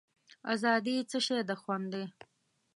[0.53, 2.03] آزادي څه شی ده خوند دی.